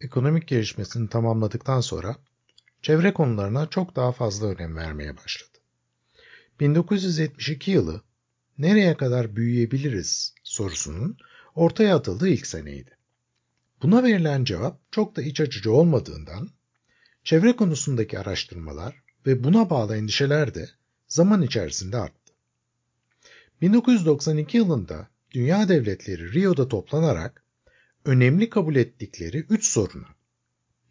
[0.00, 2.16] ekonomik gelişmesini tamamladıktan sonra
[2.82, 5.58] çevre konularına çok daha fazla önem vermeye başladı.
[6.60, 8.02] 1972 yılı
[8.58, 11.16] nereye kadar büyüyebiliriz sorusunun
[11.54, 12.96] ortaya atıldığı ilk seneydi.
[13.82, 16.50] Buna verilen cevap çok da iç açıcı olmadığından
[17.24, 20.70] çevre konusundaki araştırmalar ve buna bağlı endişeler de
[21.08, 22.32] zaman içerisinde arttı.
[23.62, 27.39] 1992 yılında dünya devletleri Rio'da toplanarak
[28.04, 30.06] önemli kabul ettikleri üç sorunu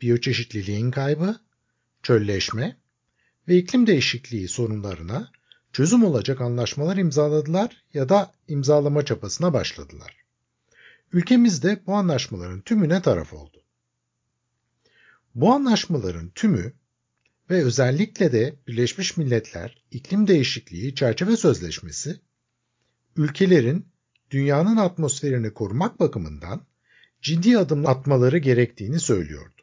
[0.02, 1.40] biyoçeşitliliğin kaybı,
[2.04, 2.78] çölleşme
[3.48, 5.32] ve iklim değişikliği sorunlarına
[5.74, 10.16] çözüm olacak anlaşmalar imzaladılar ya da imzalama çabasına başladılar.
[11.14, 13.64] Ülkemiz de bu anlaşmaların tümüne taraf oldu.
[15.36, 16.74] Bu anlaşmaların tümü
[17.50, 22.20] ve özellikle de Birleşmiş Milletler İklim Değişikliği Çerçeve Sözleşmesi,
[23.16, 23.88] ülkelerin
[24.32, 26.62] dünyanın atmosferini korumak bakımından
[27.22, 29.62] ciddi adım atmaları gerektiğini söylüyordu.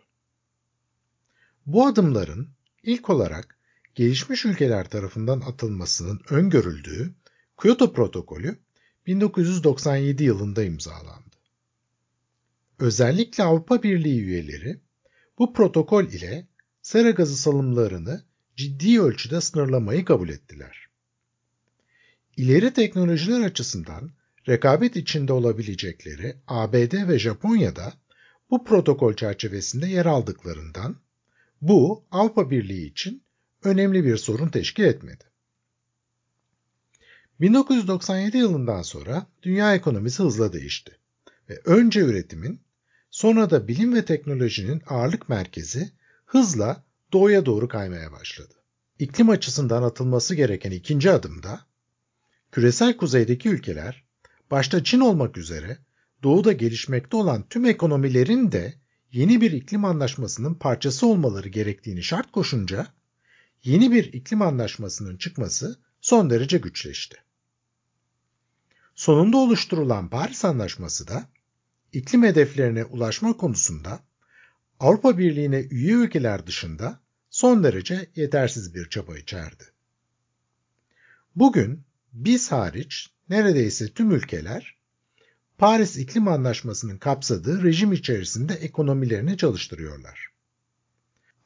[1.67, 2.49] Bu adımların
[2.83, 3.59] ilk olarak
[3.95, 7.15] gelişmiş ülkeler tarafından atılmasının öngörüldüğü
[7.63, 8.59] Kyoto Protokolü
[9.07, 11.37] 1997 yılında imzalandı.
[12.79, 14.81] Özellikle Avrupa Birliği üyeleri
[15.39, 16.47] bu protokol ile
[16.83, 18.25] sera gazı salımlarını
[18.57, 20.87] ciddi ölçüde sınırlamayı kabul ettiler.
[22.37, 24.11] İleri teknolojiler açısından
[24.49, 27.93] rekabet içinde olabilecekleri ABD ve Japonya'da
[28.51, 30.97] bu protokol çerçevesinde yer aldıklarından
[31.61, 33.23] bu Avrupa Birliği için
[33.65, 35.25] önemli bir sorun teşkil etmedi.
[37.41, 40.99] 1997 yılından sonra dünya ekonomisi hızla değişti
[41.51, 42.61] ve önce üretimin
[43.11, 45.91] sonra da bilim ve teknolojinin ağırlık merkezi
[46.27, 48.55] hızla doğuya doğru kaymaya başladı.
[48.99, 51.61] İklim açısından atılması gereken ikinci adımda
[52.53, 54.06] küresel kuzeydeki ülkeler
[54.51, 55.79] başta Çin olmak üzere
[56.23, 58.75] doğuda gelişmekte olan tüm ekonomilerin de
[59.13, 62.87] yeni bir iklim anlaşmasının parçası olmaları gerektiğini şart koşunca
[63.65, 67.17] yeni bir iklim anlaşmasının çıkması son derece güçleşti.
[68.95, 71.29] Sonunda oluşturulan Paris Anlaşması da
[71.93, 74.01] iklim hedeflerine ulaşma konusunda
[74.81, 79.65] Avrupa Birliği'ne üye ülkeler dışında son derece yetersiz bir çaba içerdi.
[81.37, 84.77] Bugün biz hariç neredeyse tüm ülkeler
[85.59, 90.29] Paris İklim Anlaşması'nın kapsadığı rejim içerisinde ekonomilerini çalıştırıyorlar.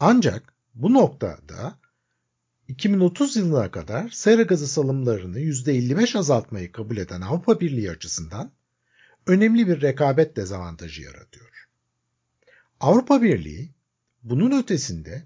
[0.00, 1.78] Ancak bu noktada
[2.68, 8.52] 2030 yılına kadar sera gazı salımlarını %55 azaltmayı kabul eden Avrupa Birliği açısından
[9.26, 11.68] önemli bir rekabet dezavantajı yaratıyor.
[12.80, 13.70] Avrupa Birliği
[14.22, 15.22] bunun ötesinde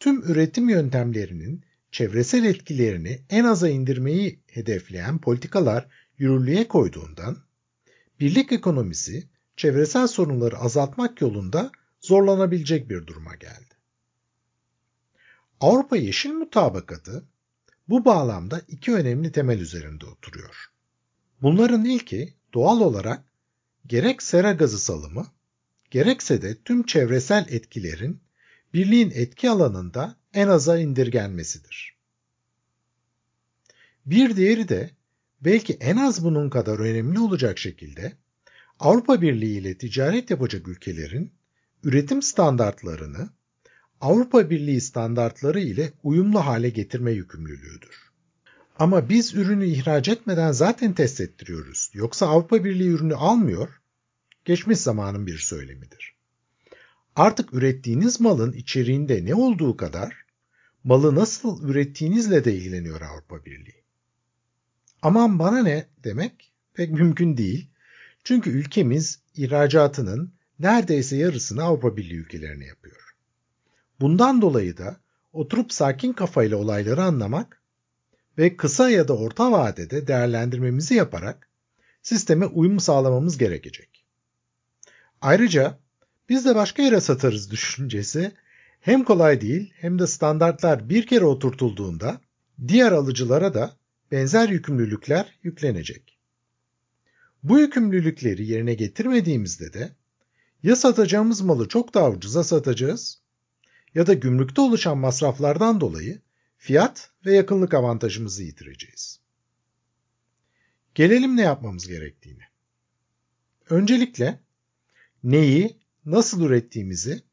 [0.00, 1.64] tüm üretim yöntemlerinin
[1.96, 7.36] çevresel etkilerini en aza indirmeyi hedefleyen politikalar yürürlüğe koyduğundan
[8.20, 11.70] birlik ekonomisi çevresel sorunları azaltmak yolunda
[12.00, 13.74] zorlanabilecek bir duruma geldi.
[15.60, 17.24] Avrupa Yeşil Mutabakatı
[17.88, 20.66] bu bağlamda iki önemli temel üzerinde oturuyor.
[21.42, 23.24] Bunların ilki doğal olarak
[23.86, 25.26] gerek sera gazı salımı,
[25.90, 28.20] gerekse de tüm çevresel etkilerin
[28.74, 31.96] birliğin etki alanında en aza indirgenmesidir.
[34.06, 34.90] Bir diğeri de
[35.40, 38.12] belki en az bunun kadar önemli olacak şekilde
[38.80, 41.32] Avrupa Birliği ile ticaret yapacak ülkelerin
[41.84, 43.28] üretim standartlarını
[44.00, 48.10] Avrupa Birliği standartları ile uyumlu hale getirme yükümlülüğüdür.
[48.78, 51.90] Ama biz ürünü ihraç etmeden zaten test ettiriyoruz.
[51.94, 53.68] Yoksa Avrupa Birliği ürünü almıyor,
[54.44, 56.16] geçmiş zamanın bir söylemidir.
[57.16, 60.25] Artık ürettiğiniz malın içeriğinde ne olduğu kadar
[60.86, 63.82] malı nasıl ürettiğinizle de ilgileniyor Avrupa Birliği.
[65.02, 67.68] Aman bana ne demek pek mümkün değil.
[68.24, 73.14] Çünkü ülkemiz ihracatının neredeyse yarısını Avrupa Birliği ülkelerine yapıyor.
[74.00, 74.96] Bundan dolayı da
[75.32, 77.62] oturup sakin kafayla olayları anlamak
[78.38, 81.48] ve kısa ya da orta vadede değerlendirmemizi yaparak
[82.02, 84.04] sisteme uyum sağlamamız gerekecek.
[85.20, 85.78] Ayrıca
[86.28, 88.32] biz de başka yere satarız düşüncesi
[88.86, 92.20] hem kolay değil hem de standartlar bir kere oturtulduğunda
[92.68, 93.76] diğer alıcılara da
[94.10, 96.18] benzer yükümlülükler yüklenecek.
[97.42, 99.96] Bu yükümlülükleri yerine getirmediğimizde de
[100.62, 103.22] ya satacağımız malı çok daha ucuza satacağız
[103.94, 106.20] ya da gümrükte oluşan masraflardan dolayı
[106.56, 109.20] fiyat ve yakınlık avantajımızı yitireceğiz.
[110.94, 112.44] Gelelim ne yapmamız gerektiğine.
[113.70, 114.40] Öncelikle
[115.24, 117.25] neyi, nasıl ürettiğimizi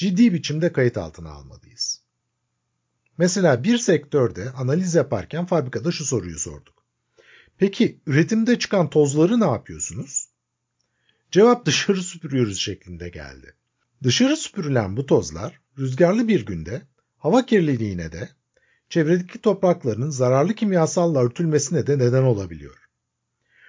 [0.00, 2.02] ciddi biçimde kayıt altına almalıyız.
[3.18, 6.84] Mesela bir sektörde analiz yaparken fabrikada şu soruyu sorduk.
[7.58, 10.28] Peki üretimde çıkan tozları ne yapıyorsunuz?
[11.30, 13.54] Cevap dışarı süpürüyoruz şeklinde geldi.
[14.02, 16.82] Dışarı süpürülen bu tozlar rüzgarlı bir günde
[17.16, 18.28] hava kirliliğine de
[18.88, 22.88] çevredeki toprakların zararlı kimyasalla örtülmesine de neden olabiliyor.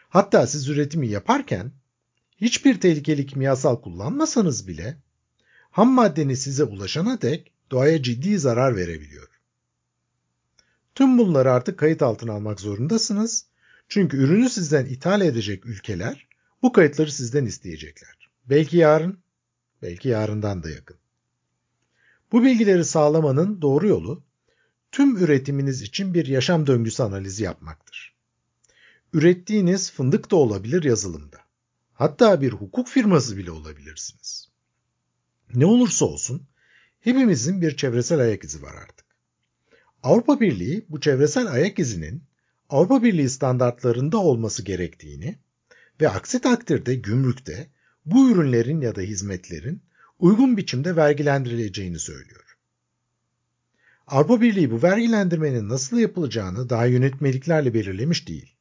[0.10, 1.72] Hatta siz üretimi yaparken
[2.38, 4.98] hiçbir tehlikeli kimyasal kullanmasanız bile
[5.71, 9.27] ham maddeniz size ulaşana dek doğaya ciddi zarar verebiliyor.
[10.95, 13.45] Tüm bunları artık kayıt altına almak zorundasınız.
[13.88, 16.27] Çünkü ürünü sizden ithal edecek ülkeler
[16.62, 18.29] bu kayıtları sizden isteyecekler.
[18.50, 19.19] Belki yarın,
[19.81, 20.97] belki yarından da yakın.
[22.31, 24.23] Bu bilgileri sağlamanın doğru yolu
[24.91, 28.15] tüm üretiminiz için bir yaşam döngüsü analizi yapmaktır.
[29.13, 31.38] Ürettiğiniz fındık da olabilir yazılımda.
[31.94, 34.50] Hatta bir hukuk firması bile olabilirsiniz.
[35.56, 36.48] Ne olursa olsun
[37.00, 39.06] hepimizin bir çevresel ayak izi var artık.
[40.03, 42.24] Avrupa Birliği bu çevresel ayak izinin
[42.69, 45.39] Avrupa Birliği standartlarında olması gerektiğini
[46.01, 47.68] ve aksi takdirde gümrükte
[48.06, 49.81] bu ürünlerin ya da hizmetlerin
[50.19, 52.57] uygun biçimde vergilendirileceğini söylüyor.
[54.07, 58.56] Avrupa Birliği bu vergilendirmenin nasıl yapılacağını daha yönetmeliklerle belirlemiş değil.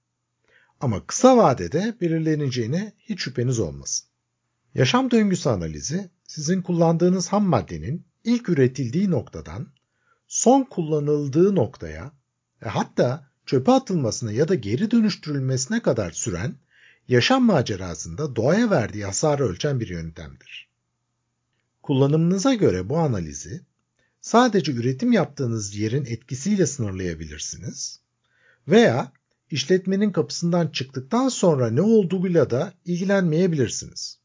[0.80, 4.08] Ama kısa vadede belirleneceğine hiç şüpheniz olmasın.
[4.74, 9.68] Yaşam döngüsü analizi sizin kullandığınız ham maddenin ilk üretildiği noktadan
[10.26, 12.12] son kullanıldığı noktaya
[12.62, 16.54] ve hatta çöpe atılmasına ya da geri dönüştürülmesine kadar süren
[17.08, 20.68] yaşam macerasında doğaya verdiği hasarı ölçen bir yöntemdir.
[21.82, 23.60] Kullanımınıza göre bu analizi
[24.20, 28.00] sadece üretim yaptığınız yerin etkisiyle sınırlayabilirsiniz
[28.68, 29.12] veya
[29.50, 34.19] işletmenin kapısından çıktıktan sonra ne olduğuyla da ilgilenmeyebilirsiniz.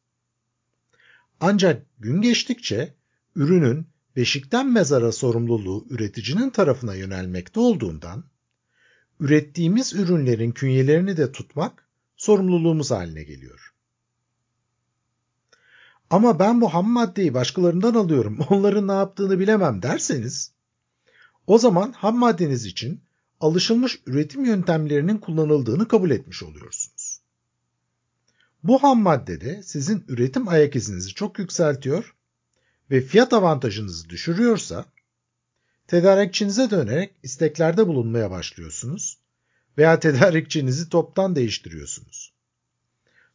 [1.40, 2.94] Ancak gün geçtikçe
[3.36, 8.24] ürünün beşikten mezara sorumluluğu üreticinin tarafına yönelmekte olduğundan
[9.20, 11.88] ürettiğimiz ürünlerin künyelerini de tutmak
[12.18, 13.74] sorumluluğumuz haline geliyor.
[16.10, 20.52] Ama ben bu ham maddeyi başkalarından alıyorum, onların ne yaptığını bilemem derseniz,
[21.48, 23.02] o zaman ham maddeniz için
[23.40, 26.95] alışılmış üretim yöntemlerinin kullanıldığını kabul etmiş oluyorsunuz.
[28.68, 32.16] Bu ham maddede sizin üretim ayak izinizi çok yükseltiyor
[32.92, 34.86] ve fiyat avantajınızı düşürüyorsa,
[35.88, 39.20] tedarikçinize dönerek isteklerde bulunmaya başlıyorsunuz
[39.78, 42.34] veya tedarikçinizi toptan değiştiriyorsunuz.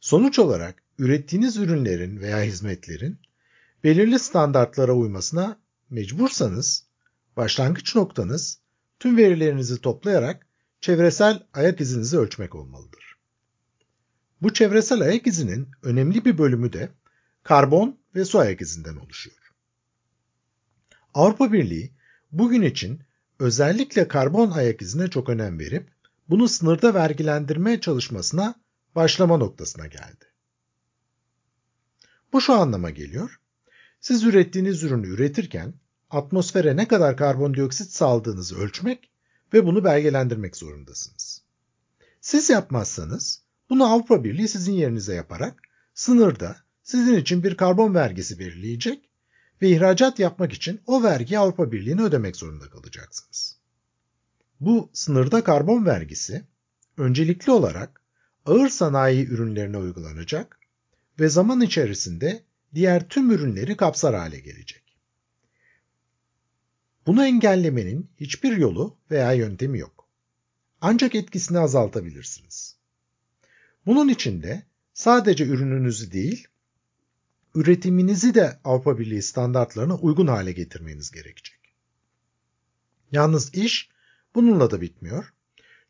[0.01, 3.19] Sonuç olarak ürettiğiniz ürünlerin veya hizmetlerin
[3.85, 5.61] belirli standartlara uymasına
[5.91, 6.87] mecbursanız,
[7.37, 8.59] başlangıç noktanız
[9.01, 10.47] tüm verilerinizi toplayarak
[10.81, 13.10] çevresel ayak izinizi ölçmek olmalıdır.
[14.43, 16.91] Bu çevresel ayak izinin önemli bir bölümü de
[17.43, 19.53] karbon ve su ayak izinden oluşuyor.
[21.15, 21.93] Avrupa Birliği
[22.33, 23.01] bugün için
[23.39, 25.91] özellikle karbon ayak izine çok önem verip
[26.29, 28.55] bunu sınırda vergilendirmeye çalışmasına
[28.95, 30.25] başlama noktasına geldi.
[32.33, 33.41] Bu şu anlama geliyor.
[34.01, 35.75] Siz ürettiğiniz ürünü üretirken
[36.11, 39.11] atmosfere ne kadar karbondioksit saldığınızı ölçmek
[39.53, 41.43] ve bunu belgelendirmek zorundasınız.
[42.21, 45.63] Siz yapmazsanız bunu Avrupa Birliği sizin yerinize yaparak
[45.95, 49.11] sınırda sizin için bir karbon vergisi belirleyecek
[49.63, 53.59] ve ihracat yapmak için o vergiyi Avrupa Birliği'ne ödemek zorunda kalacaksınız.
[54.61, 56.45] Bu sınırda karbon vergisi
[56.97, 58.03] öncelikli olarak
[58.47, 60.59] ağır sanayi ürünlerine uygulanacak
[61.21, 62.43] ve zaman içerisinde
[62.75, 64.97] diğer tüm ürünleri kapsar hale gelecek.
[67.07, 70.09] Bunu engellemenin hiçbir yolu veya yöntemi yok.
[70.81, 72.80] Ancak etkisini azaltabilirsiniz.
[73.91, 74.63] Bunun için de
[74.95, 76.49] sadece ürününüzü değil,
[77.55, 81.59] üretiminizi de Avrupa Birliği standartlarına uygun hale getirmeniz gerekecek.
[83.13, 83.91] Yalnız iş
[84.35, 85.33] bununla da bitmiyor.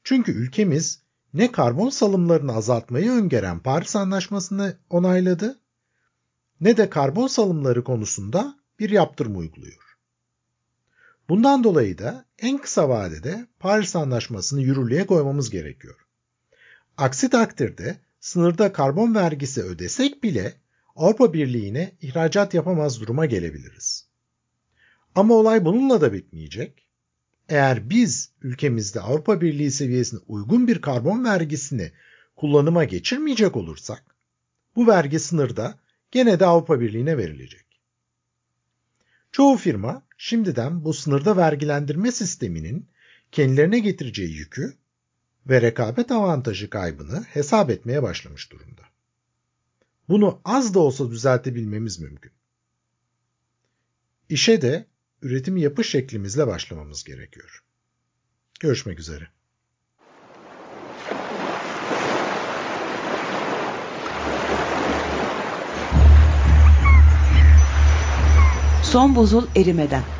[0.04, 1.02] Çünkü ülkemiz
[1.34, 5.60] ne karbon salımlarını azaltmayı öngören Paris Anlaşması'nı onayladı
[6.60, 9.98] ne de karbon salımları konusunda bir yaptırım uyguluyor.
[11.28, 16.09] Bundan dolayı da en kısa vadede Paris Anlaşması'nı yürürlüğe koymamız gerekiyor.
[17.00, 20.54] Aksi takdirde sınırda karbon vergisi ödesek bile
[20.96, 24.08] Avrupa Birliği'ne ihracat yapamaz duruma gelebiliriz.
[25.14, 26.86] Ama olay bununla da bitmeyecek.
[27.48, 31.92] Eğer biz ülkemizde Avrupa Birliği seviyesine uygun bir karbon vergisini
[32.36, 34.16] kullanıma geçirmeyecek olursak,
[34.76, 35.78] bu vergi sınırda
[36.10, 37.66] gene de Avrupa Birliği'ne verilecek.
[39.32, 42.88] Çoğu firma şimdiden bu sınırda vergilendirme sisteminin
[43.32, 44.79] kendilerine getireceği yükü
[45.46, 48.82] ve rekabet avantajı kaybını hesap etmeye başlamış durumda.
[50.08, 52.32] Bunu az da olsa düzeltebilmemiz mümkün.
[54.28, 54.86] İşe de
[55.22, 57.64] üretim yapış şeklimizle başlamamız gerekiyor.
[58.60, 59.28] Görüşmek üzere.
[68.82, 70.19] Son buzul erimeden.